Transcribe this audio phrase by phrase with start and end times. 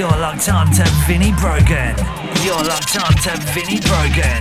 [0.00, 0.82] You're locked on to
[1.38, 1.94] Brogan.
[2.42, 4.40] You're locked on to Brogan.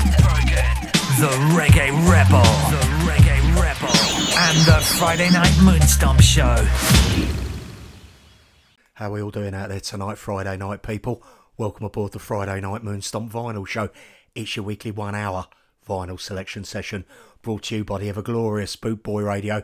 [1.20, 2.42] The Reggae Rebel.
[2.72, 3.94] The Reggae Rebel.
[4.38, 6.66] And the Friday Night Moonstomp Show.
[8.94, 11.22] How are we all doing out there tonight, Friday night, people?
[11.58, 13.90] Welcome aboard the Friday Night Moonstomp Vinyl Show.
[14.34, 15.48] It's your weekly one hour
[15.86, 17.04] vinyl selection session
[17.42, 19.64] brought to you by the ever glorious Boot Boy Radio.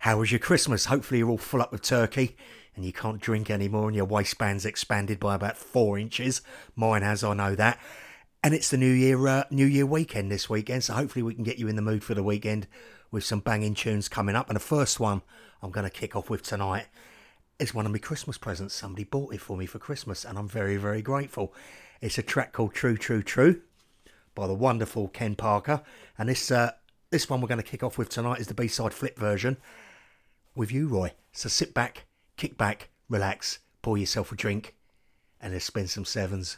[0.00, 0.84] How was your Christmas?
[0.84, 2.36] Hopefully, you're all full up with turkey
[2.74, 6.40] and you can't drink anymore and your waistband's expanded by about four inches.
[6.74, 7.78] Mine has, I know that.
[8.42, 11.44] And it's the New Year uh, New Year weekend this weekend, so hopefully we can
[11.44, 12.66] get you in the mood for the weekend
[13.10, 14.48] with some banging tunes coming up.
[14.48, 15.22] And the first one
[15.62, 16.86] I'm going to kick off with tonight
[17.60, 18.74] is one of my Christmas presents.
[18.74, 21.54] Somebody bought it for me for Christmas, and I'm very, very grateful.
[22.00, 23.60] It's a track called True, True, True
[24.34, 25.82] by the wonderful Ken Parker.
[26.18, 26.72] And this uh,
[27.10, 29.58] this one we're going to kick off with tonight is the B-side flip version
[30.56, 31.12] with U-Roy.
[31.30, 32.06] So sit back,
[32.42, 34.74] kick back, relax, pour yourself a drink,
[35.40, 36.56] and let's spend some sevens.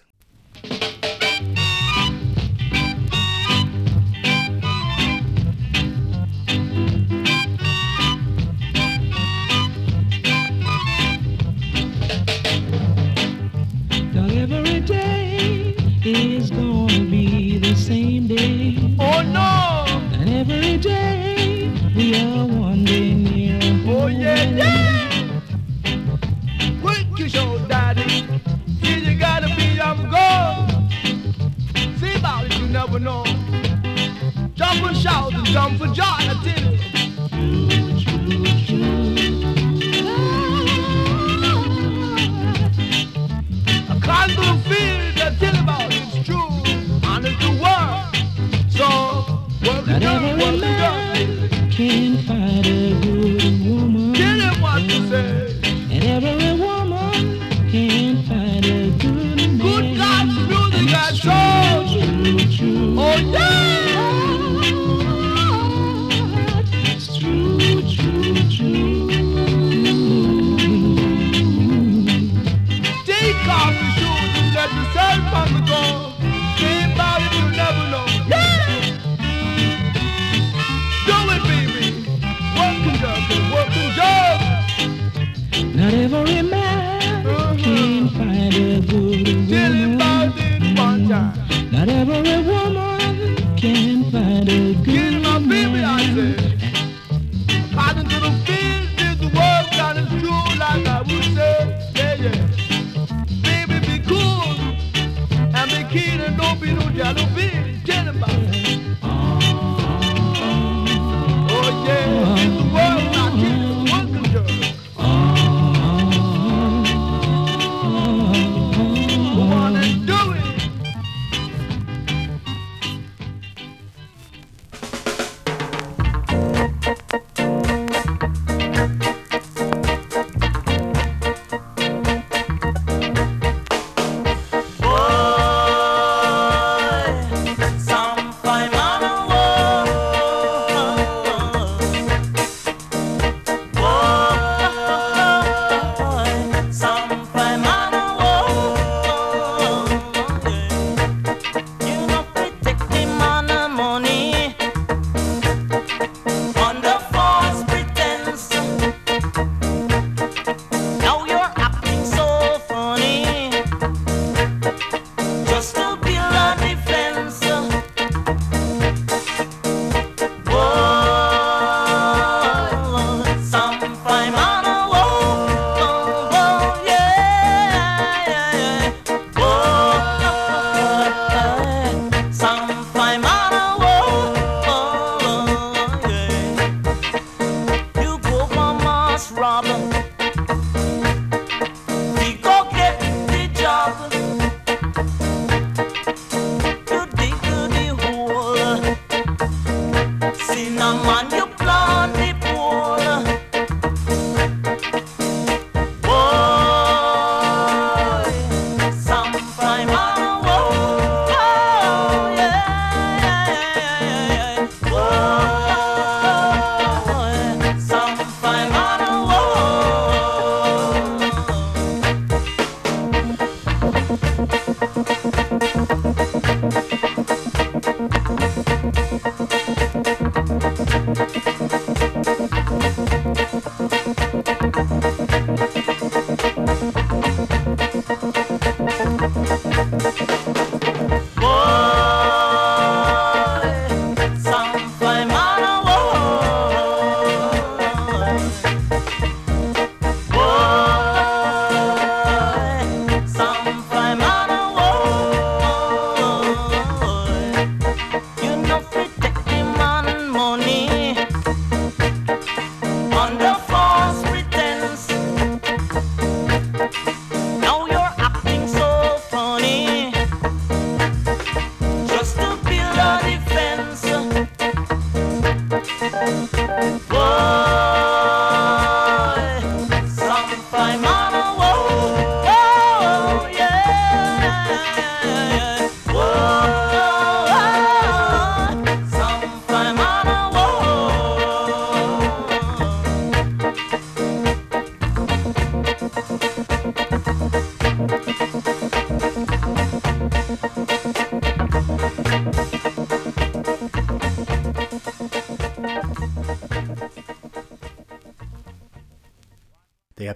[35.54, 36.63] Jump for joy,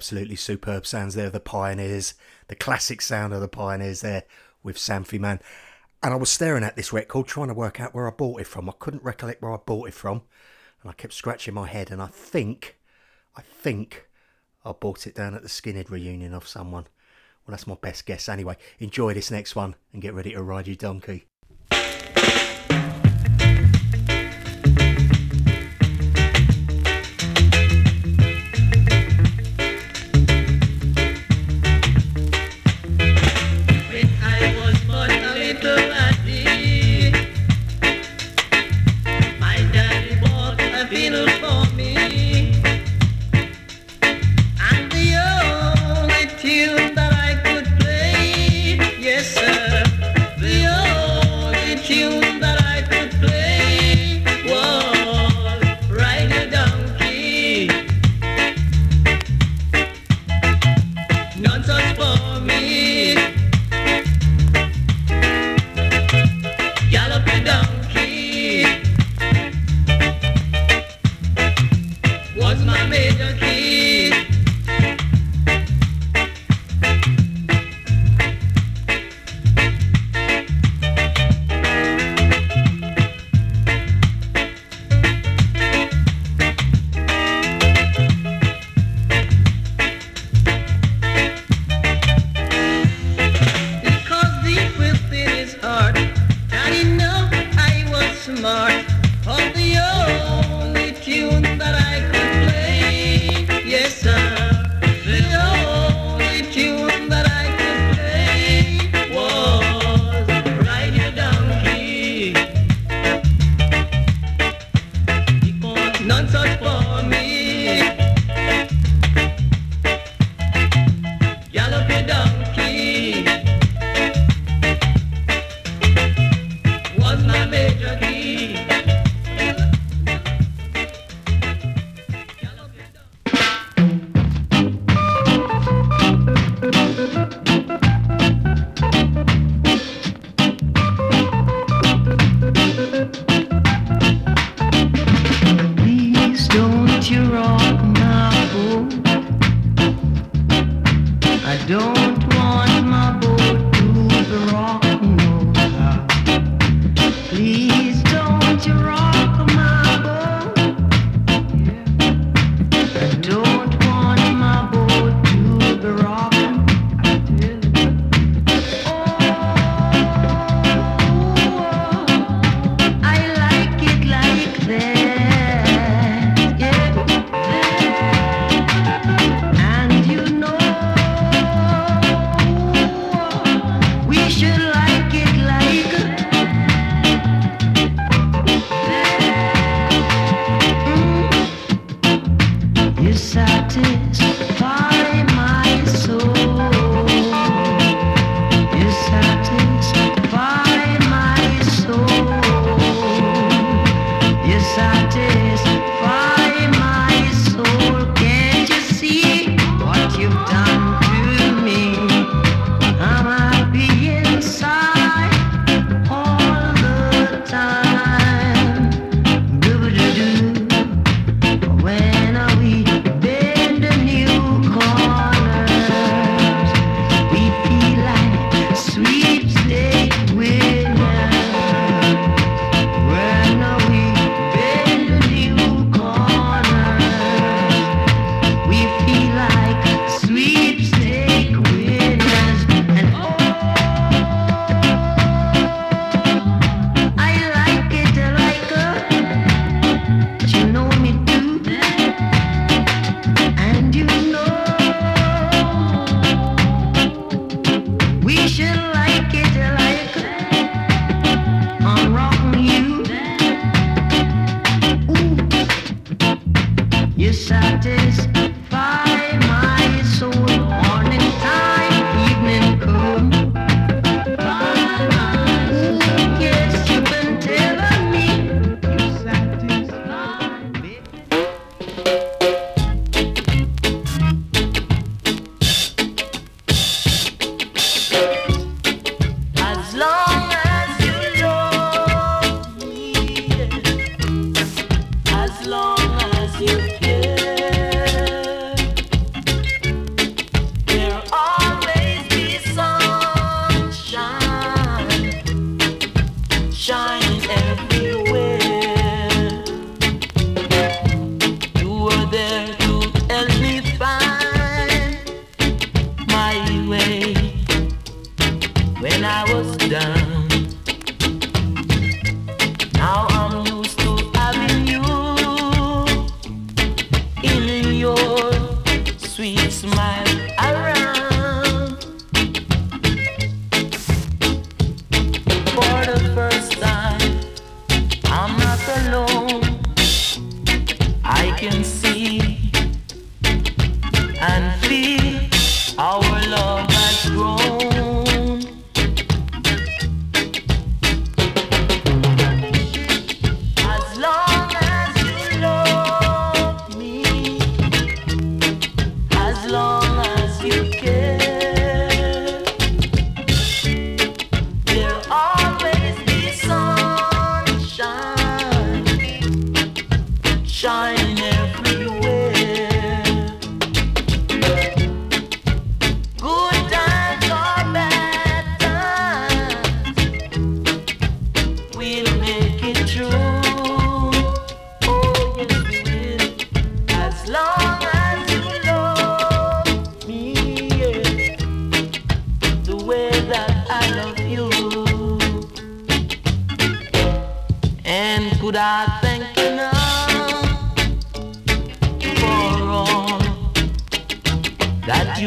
[0.08, 2.14] absolutely superb sounds there, the Pioneers,
[2.46, 4.22] the classic sound of the Pioneers there
[4.62, 5.38] with Samfie Man.
[6.02, 8.46] And I was staring at this record trying to work out where I bought it
[8.46, 8.70] from.
[8.70, 10.22] I couldn't recollect where I bought it from.
[10.80, 12.78] And I kept scratching my head and I think,
[13.36, 14.08] I think
[14.64, 16.84] I bought it down at the Skinhead reunion of someone.
[17.46, 18.56] Well, that's my best guess anyway.
[18.78, 21.26] Enjoy this next one and get ready to ride your donkey.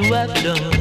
[0.10, 0.80] Sounds of the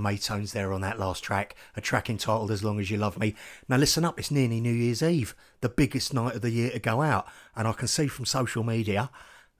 [0.00, 3.34] Maytones there on that last track, a track entitled As Long As You Love Me.
[3.68, 6.78] Now listen up, it's nearly New Year's Eve, the biggest night of the year to
[6.78, 9.10] go out, and I can see from social media,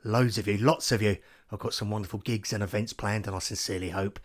[0.02, 1.18] loads of you, lots of you,
[1.52, 4.20] I've got some wonderful gigs and events planned, and I sincerely hope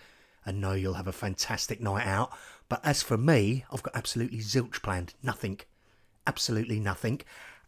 [0.46, 2.32] and know you'll have a fantastic night out.
[2.70, 5.60] But as for me, I've got absolutely zilch planned, nothing,
[6.28, 7.22] absolutely nothing.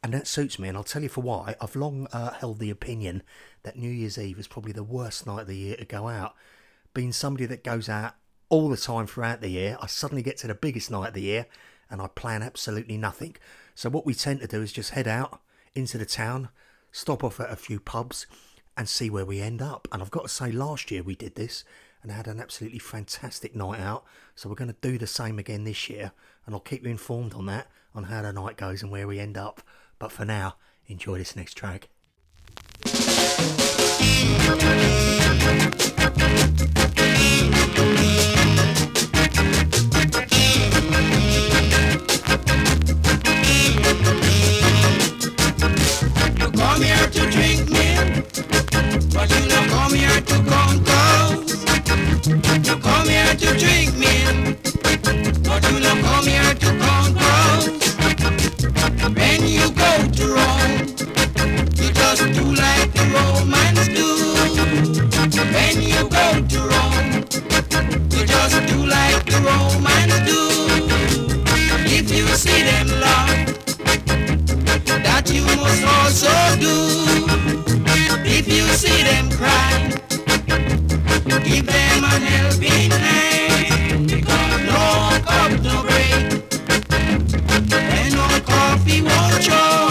[0.03, 1.55] And that suits me, and I'll tell you for why.
[1.59, 3.23] I've long uh, held the opinion
[3.63, 6.35] that New Year's Eve is probably the worst night of the year to go out
[6.93, 8.15] being somebody that goes out
[8.49, 11.21] all the time throughout the year, I suddenly get to the biggest night of the
[11.21, 11.47] year
[11.89, 13.35] and I plan absolutely nothing.
[13.75, 15.41] So what we tend to do is just head out
[15.75, 16.49] into the town,
[16.91, 18.25] stop off at a few pubs
[18.75, 19.87] and see where we end up.
[19.91, 21.63] And I've got to say last year we did this
[22.01, 24.05] and had an absolutely fantastic night out.
[24.35, 26.11] So we're going to do the same again this year
[26.45, 29.19] and I'll keep you informed on that, on how the night goes and where we
[29.19, 29.61] end up.
[29.99, 30.55] But for now,
[30.87, 31.89] enjoy this next track.
[53.39, 54.55] To drink me,
[55.43, 56.69] but you don't come here to
[59.13, 60.77] When you go to Rome,
[61.77, 64.09] you just do like the Romans do.
[65.53, 67.09] When you go to Rome,
[68.11, 70.41] you just do like the Romans do.
[71.85, 73.37] If you see them love
[75.05, 76.75] that you must also do.
[78.25, 79.89] If you see them cry,
[81.43, 83.06] give them an helping hand.
[89.39, 89.86] Coffee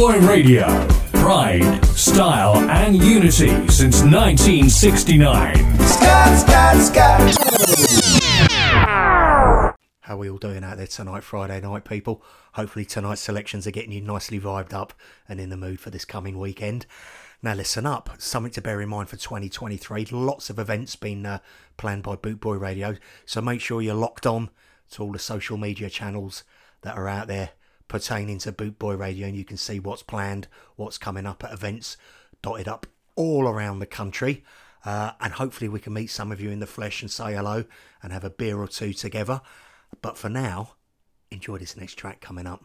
[0.00, 0.64] Boy Radio.
[1.12, 5.56] Pride, style, and unity since 1969.
[10.00, 12.22] How are we all doing out there tonight, Friday night, people?
[12.54, 14.94] Hopefully, tonight's selections are getting you nicely vibed up
[15.28, 16.86] and in the mood for this coming weekend.
[17.42, 18.08] Now, listen up.
[18.16, 20.06] Something to bear in mind for 2023.
[20.06, 21.40] Lots of events been uh,
[21.76, 24.48] planned by Bootboy Radio, so make sure you're locked on
[24.92, 26.42] to all the social media channels
[26.80, 27.50] that are out there
[27.90, 31.98] pertaining to Bootboy Radio, and you can see what's planned, what's coming up at events
[32.40, 34.44] dotted up all around the country.
[34.84, 37.64] Uh, and hopefully, we can meet some of you in the flesh and say hello
[38.02, 39.42] and have a beer or two together.
[40.00, 40.74] But for now,
[41.30, 42.64] enjoy this next track coming up.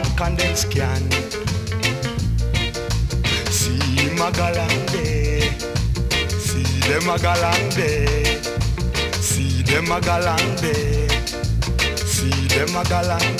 [0.00, 1.10] One condensed can.
[3.50, 4.06] See
[4.92, 5.40] day.
[6.28, 7.08] See them
[7.74, 8.40] day.
[9.28, 10.56] See them a galang.
[11.96, 13.38] See them a galang.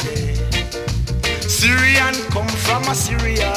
[1.48, 3.52] Syrian come from Assyria.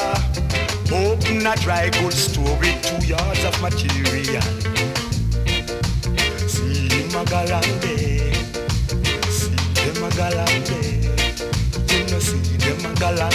[0.91, 4.47] Open a dry goods store with two yards of material.
[6.47, 6.87] See
[7.25, 7.71] galang.
[9.37, 11.02] See them a
[12.13, 13.33] You see them a galang.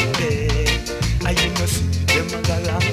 [1.26, 2.86] I you know see them a galang.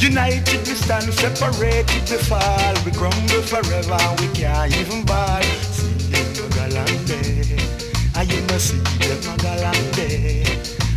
[0.00, 2.74] United we stand, separated we fall.
[2.84, 5.42] We crumble forever, we can't even ball.
[5.42, 7.58] See them a galante,
[8.14, 10.44] and you know see them a galante,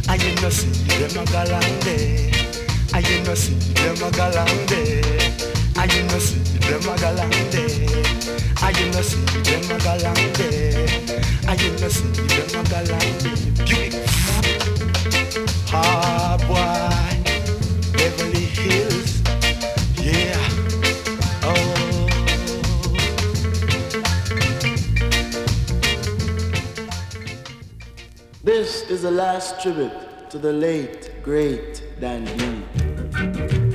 [0.08, 1.32] and you know see them a
[2.94, 3.92] and you know see a
[5.80, 6.80] and you know see a
[8.62, 9.82] and you know see a
[11.48, 12.80] and you know see a
[15.72, 16.90] hard boy.
[17.94, 19.22] Beverly Hills,
[19.96, 20.36] yeah.
[21.44, 22.08] Oh,
[28.44, 33.68] This is the last tribute to the late, great Dan B.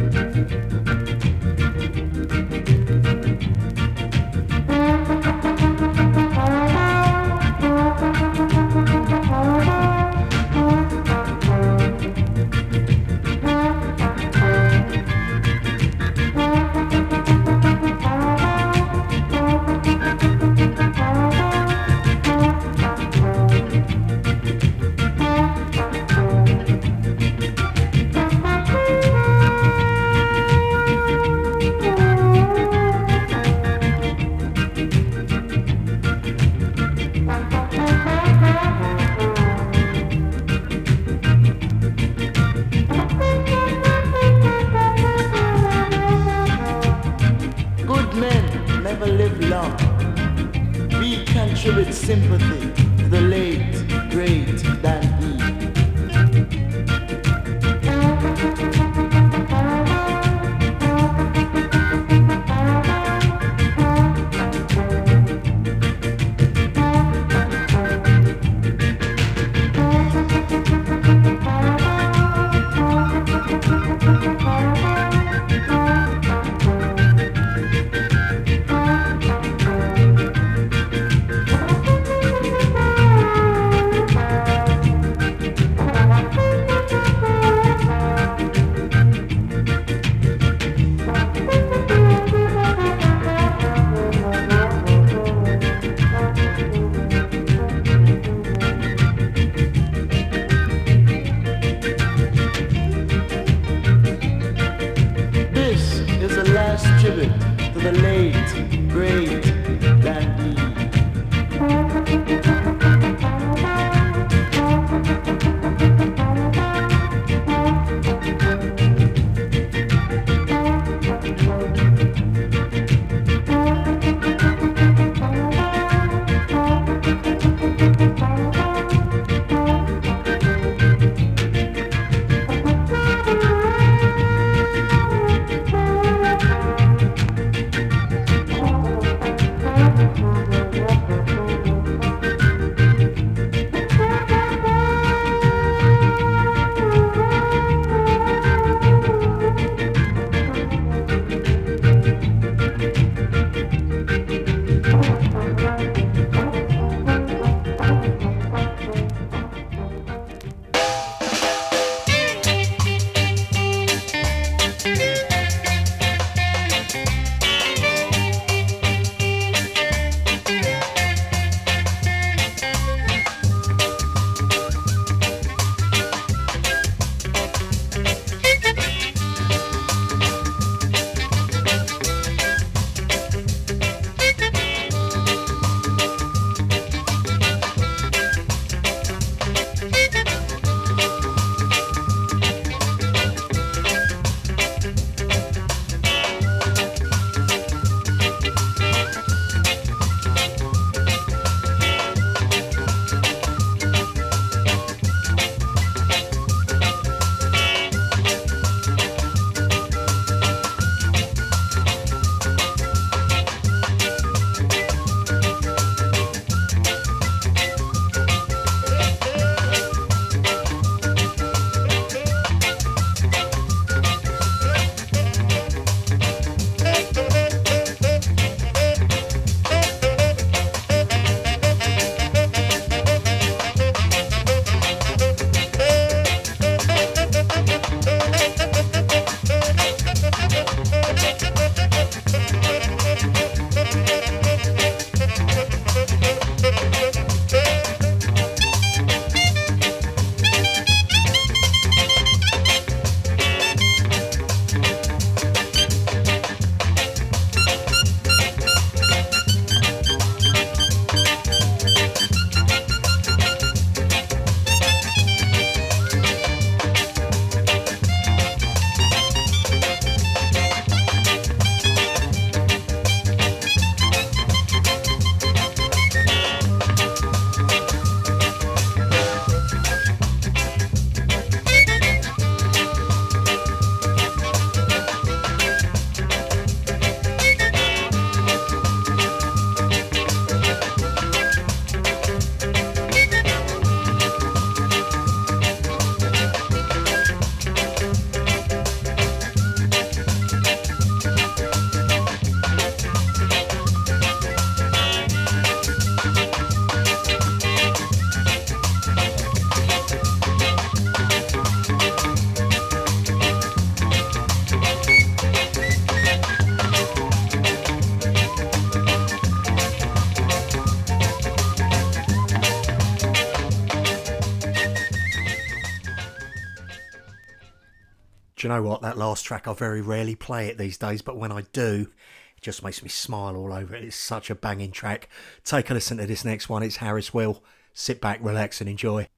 [328.77, 329.03] know what?
[329.03, 332.09] That last track, I very rarely play it these days, but when I do,
[332.57, 333.95] it just makes me smile all over.
[333.95, 335.29] It's such a banging track.
[335.65, 336.83] Take a listen to this next one.
[336.83, 337.63] It's Harris Will.
[337.93, 339.29] Sit back, relax, and enjoy.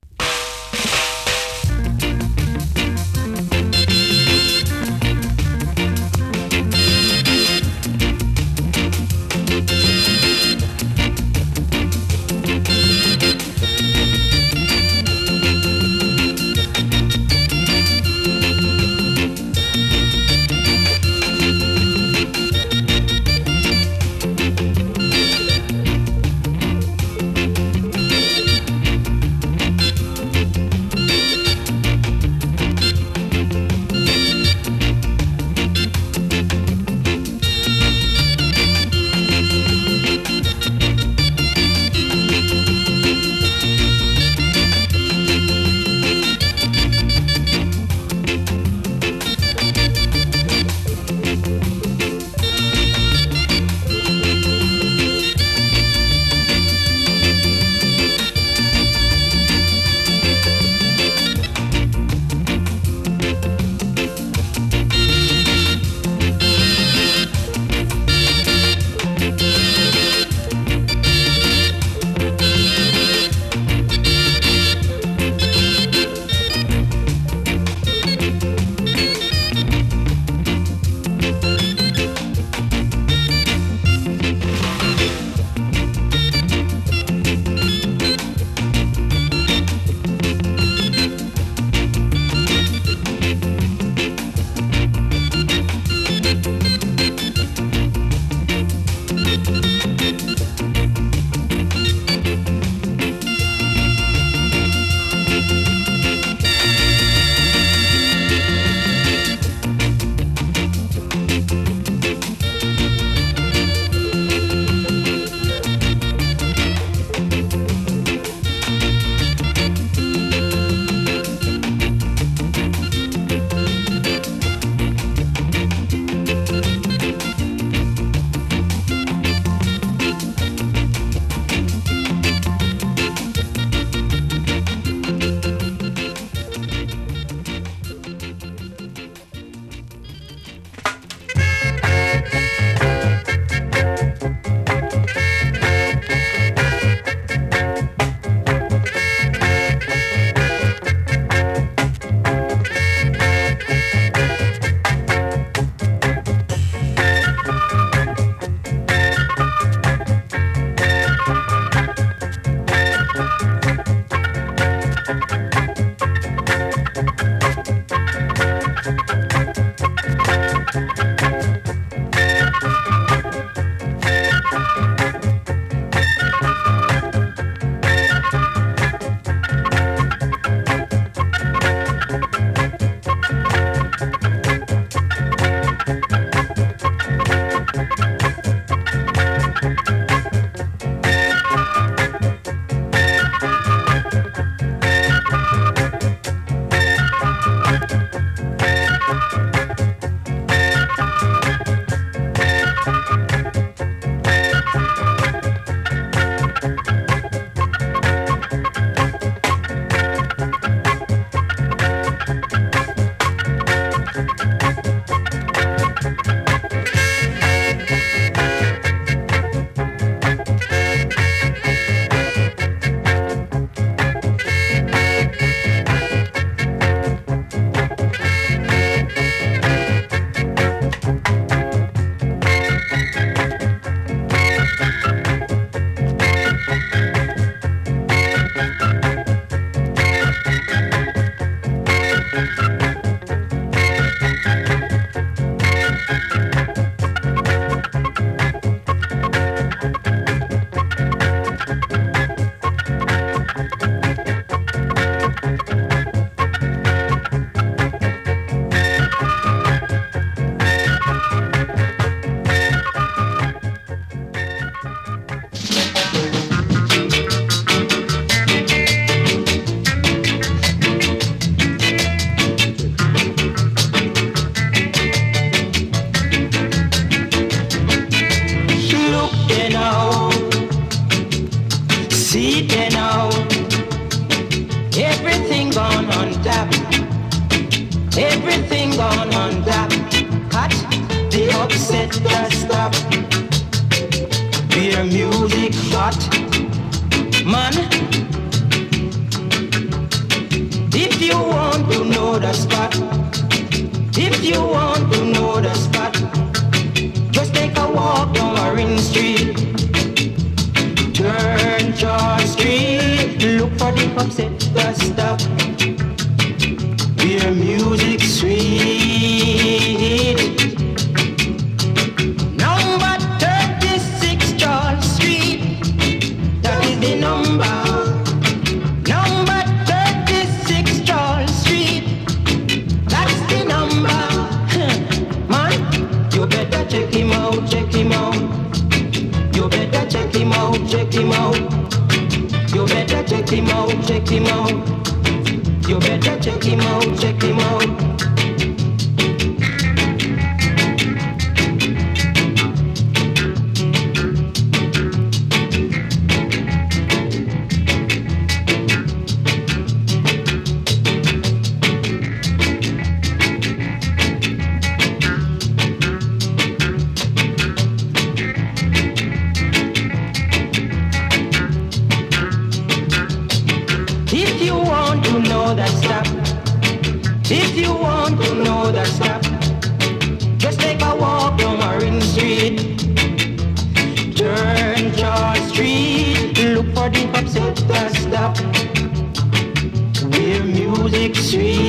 [391.46, 391.85] suis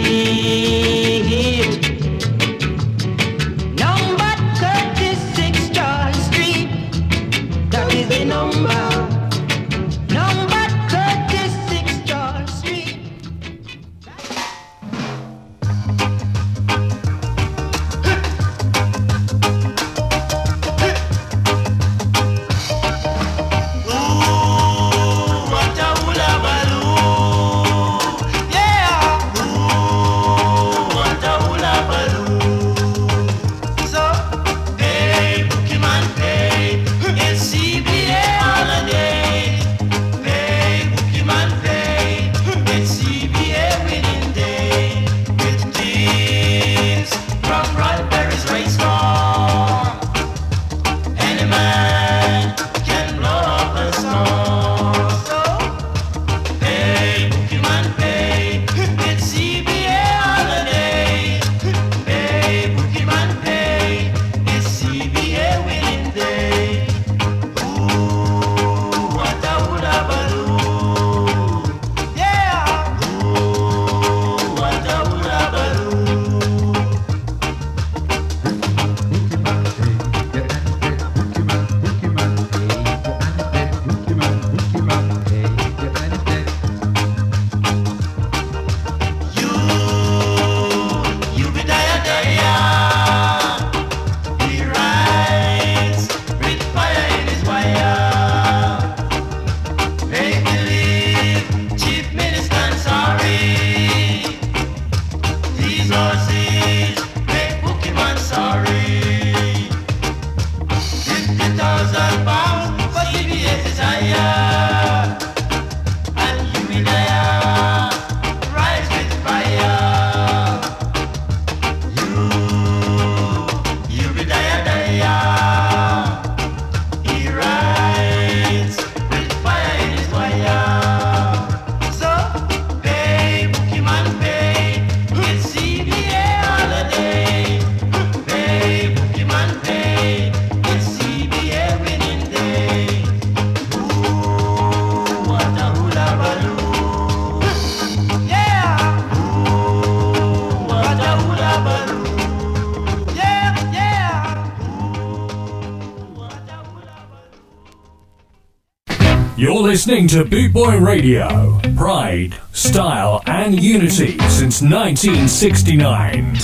[159.98, 161.60] listening to Boot Boy Radio.
[161.76, 166.36] Pride, style, and unity since 1969.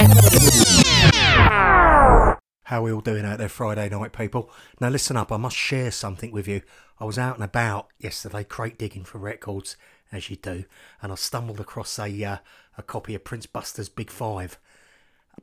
[2.64, 4.50] How are we all doing out there Friday night, people?
[4.80, 6.64] Now, listen up, I must share something with you.
[7.00, 9.78] I was out and about yesterday, crate digging for records,
[10.12, 10.64] as you do,
[11.04, 12.38] and I stumbled across a, uh,
[12.76, 14.58] a copy of Prince Buster's Big Five,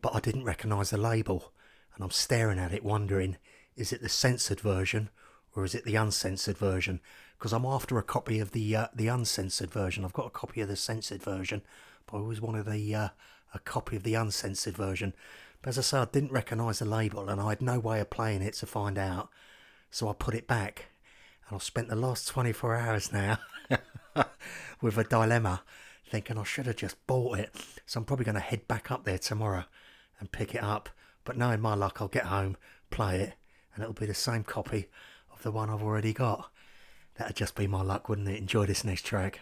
[0.02, 1.52] but I didn't recognise the label,
[1.94, 3.36] and I'm staring at it, wondering
[3.76, 5.10] is it the censored version
[5.54, 7.00] or is it the uncensored version?
[7.40, 10.04] because I'm after a copy of the uh, the uncensored version.
[10.04, 11.62] I've got a copy of the censored version,
[12.06, 13.08] but I always wanted a uh,
[13.54, 15.14] a copy of the uncensored version.
[15.62, 18.10] But as I say, I didn't recognise the label, and I had no way of
[18.10, 19.30] playing it to find out,
[19.90, 20.90] so I put it back.
[21.48, 23.38] And I've spent the last 24 hours now
[24.82, 25.62] with a dilemma,
[26.10, 27.54] thinking I should have just bought it.
[27.86, 29.64] So I'm probably going to head back up there tomorrow
[30.18, 30.88] and pick it up.
[31.24, 32.56] But knowing my luck, I'll get home,
[32.90, 33.34] play it,
[33.74, 34.88] and it'll be the same copy
[35.32, 36.50] of the one I've already got.
[37.20, 38.38] That'd just be my luck, wouldn't it?
[38.38, 39.40] Enjoy this next track.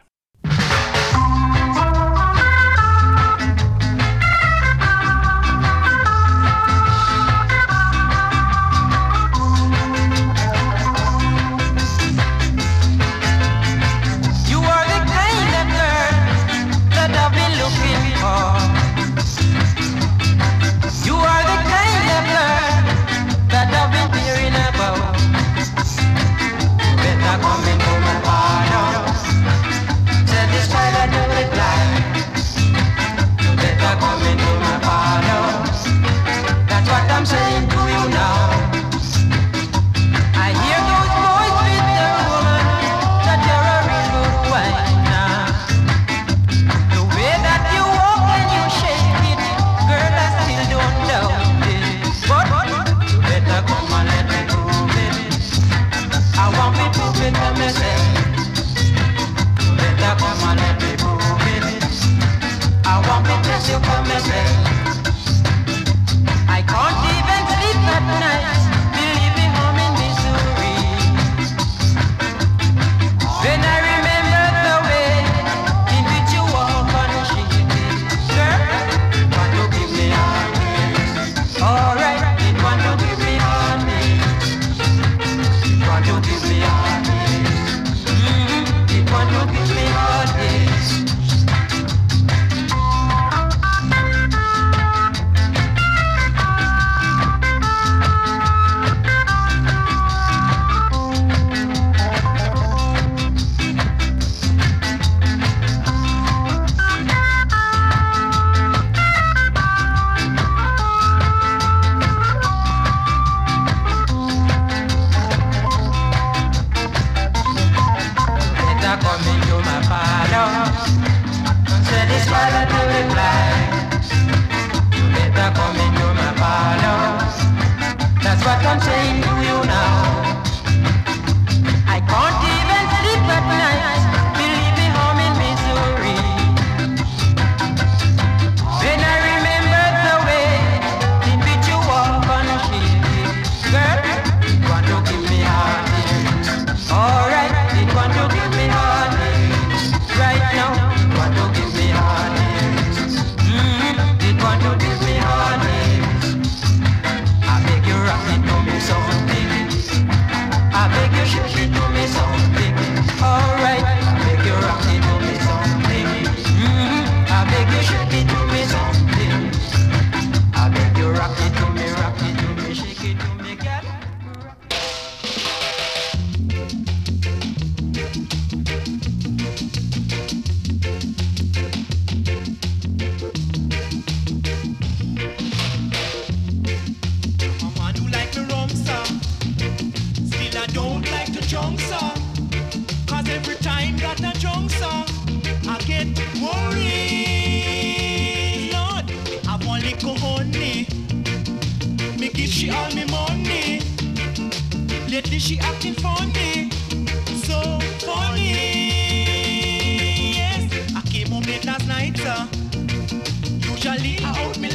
[213.88, 214.68] I out me.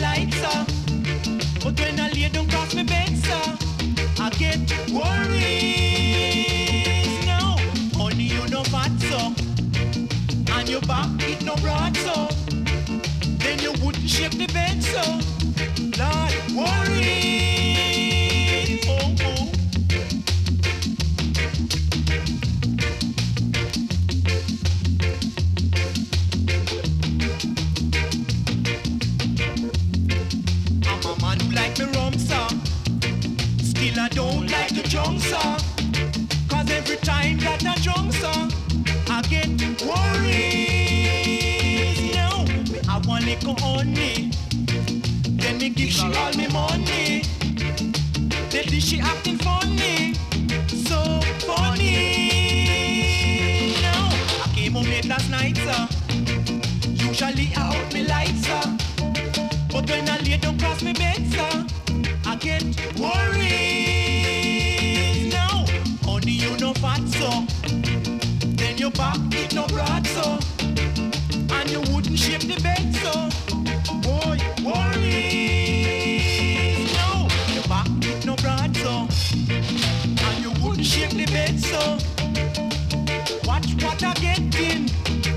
[1.63, 1.99] But when
[2.49, 3.57] cross my bed, sir,
[4.19, 4.59] I get
[4.91, 6.47] worried.
[7.25, 7.57] Now,
[7.95, 8.91] honey, you no fat.
[10.57, 11.95] And your back, it no broad.
[13.37, 15.01] Then you wouldn't the bed, so.
[15.99, 16.92] Lord, worry.
[35.33, 38.51] Cause every time that a junk song,
[39.09, 39.47] I get
[39.81, 41.33] worried.
[42.15, 44.31] Now, me have one little honey.
[45.41, 47.23] Then me give she all me money.
[48.53, 50.13] Lately she acting funny.
[50.87, 52.03] So funny.
[53.81, 54.09] Now,
[54.43, 55.87] I came home late last night, sir.
[56.89, 58.77] Usually I out me lights, sir.
[59.71, 61.65] But when I lay down cross me bed, sir,
[68.83, 73.29] your back did no broad so, and you wouldn't shape the bed so.
[74.01, 76.11] Boy, worries
[76.93, 79.07] no, your back did no broad so,
[80.27, 81.97] and you wouldn't shape the bed so.
[83.47, 84.89] Watch what I get in,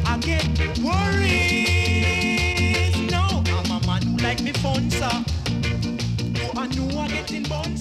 [0.05, 0.49] I get
[0.81, 1.77] worries
[3.13, 3.45] no.
[3.47, 5.25] I'm a man who like me fun sir,
[6.43, 7.77] oh I know I get in bun.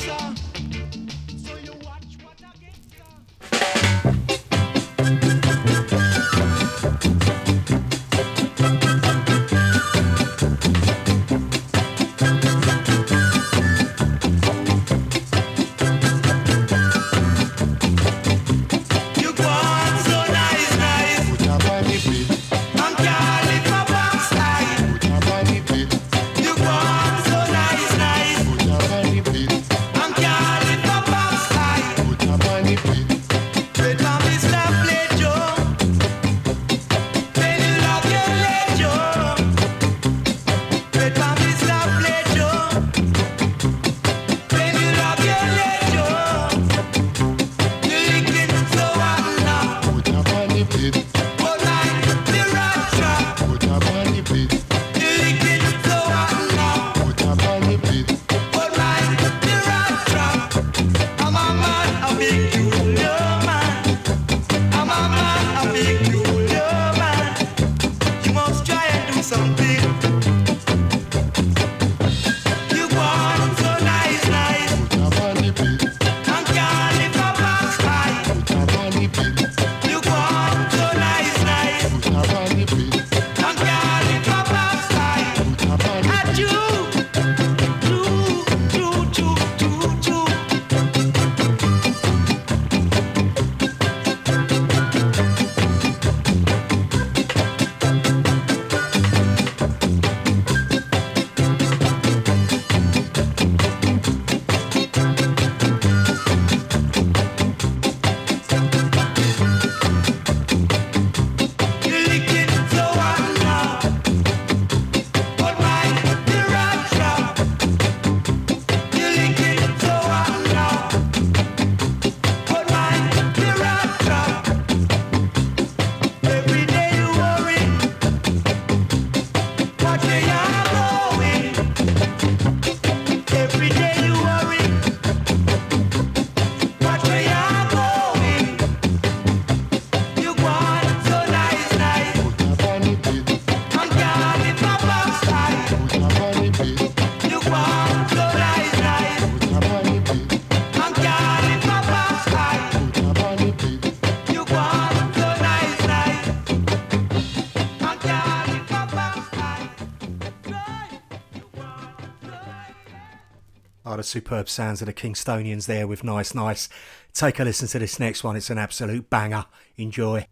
[164.05, 166.69] superb sounds of the Kingstonians there with Nice Nice.
[167.13, 169.45] Take a listen to this next one, it's an absolute banger.
[169.77, 170.27] Enjoy.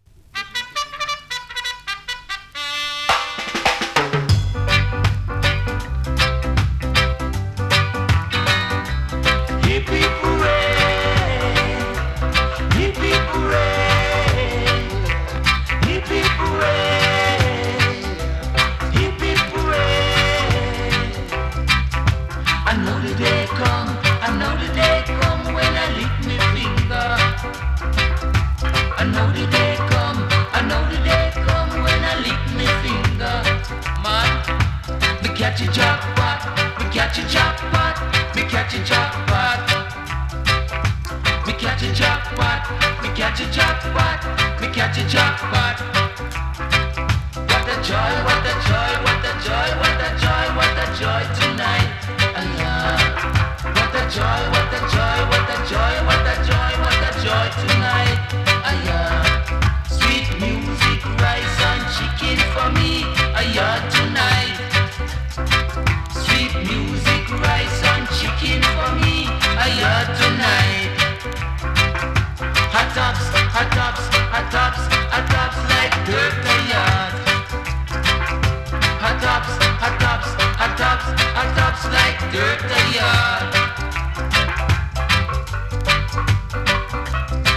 [82.33, 82.41] Well,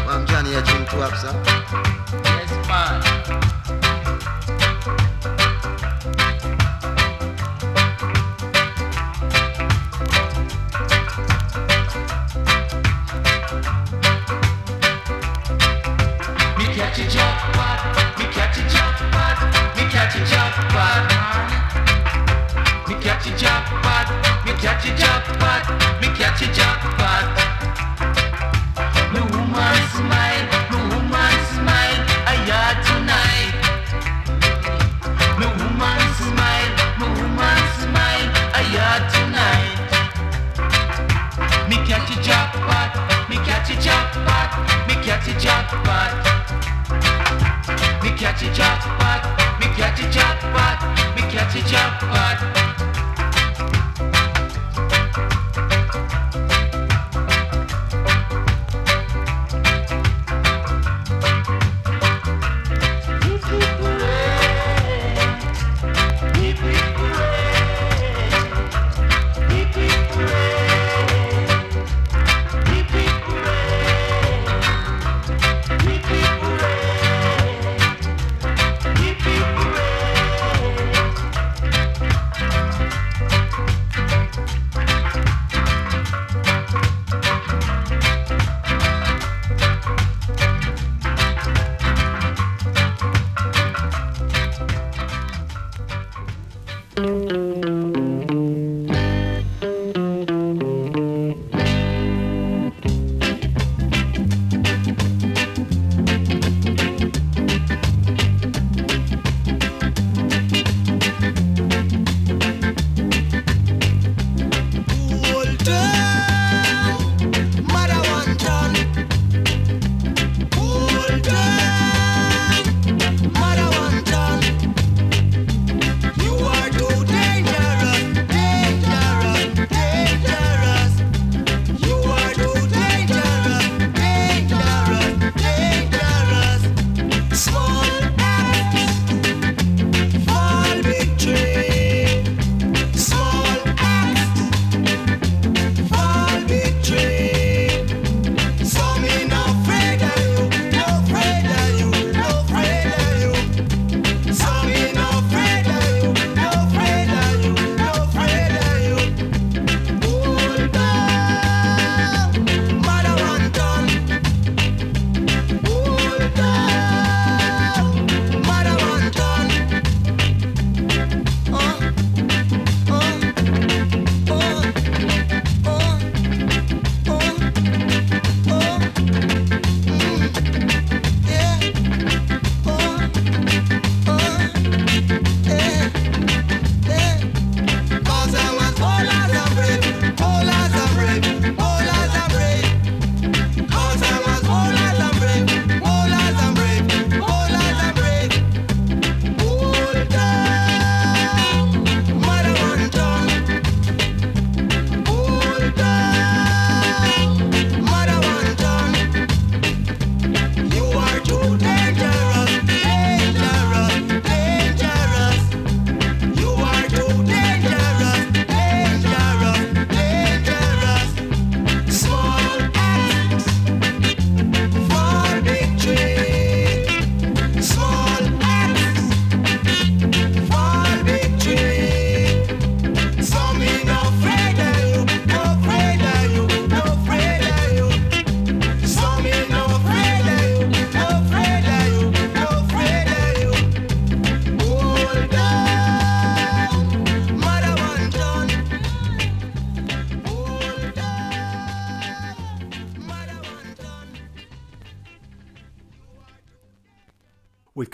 [0.07, 1.96] I'm Johnny Jim Twapsa.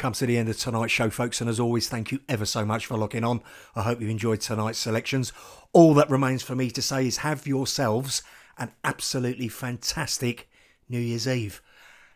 [0.02, 2.64] Come to the end of tonight's show, folks, and as always, thank you ever so
[2.64, 3.40] much for locking on.
[3.76, 5.32] I hope you enjoyed tonight's selections.
[5.72, 8.24] All that remains for me to say is have yourselves
[8.58, 10.50] an absolutely fantastic
[10.88, 11.62] New Year's Eve.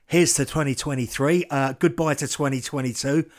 [0.04, 1.44] Here's to 2023.
[1.48, 3.30] Uh, goodbye to 2022.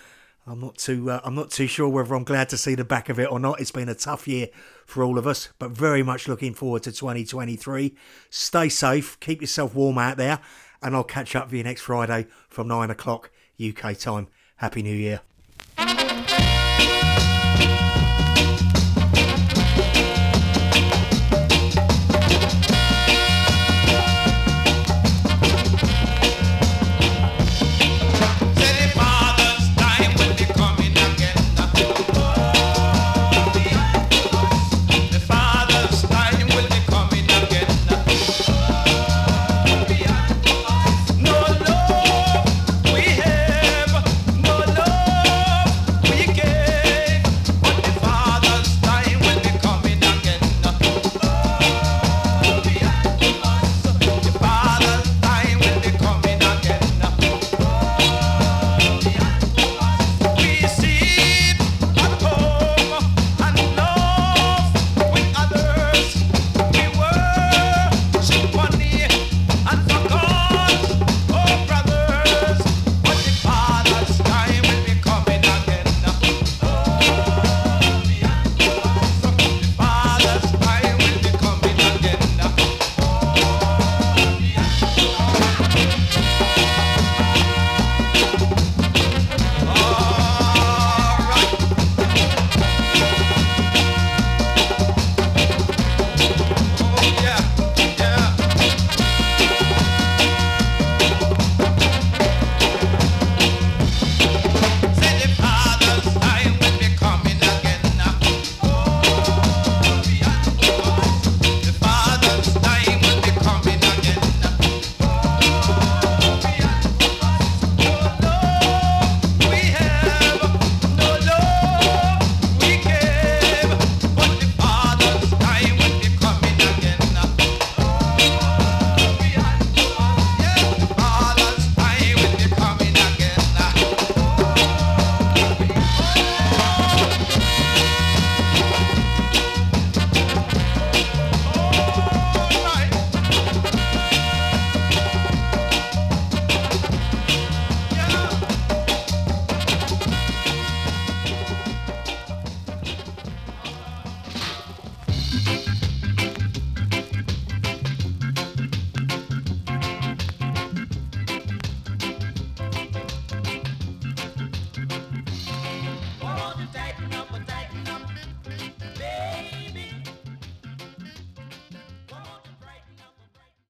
[0.45, 1.11] I'm not too.
[1.11, 3.41] Uh, I'm not too sure whether I'm glad to see the back of it or
[3.41, 3.59] not.
[3.59, 4.47] It's been a tough year
[4.85, 7.97] for all of us, but very much looking forward to 2023.
[8.29, 10.39] Stay safe, keep yourself warm out there,
[10.81, 13.29] and I'll catch up with you next Friday from nine o'clock
[13.61, 14.29] UK time.
[14.57, 15.21] Happy New Year.